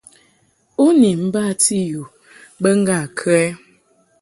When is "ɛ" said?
3.45-3.47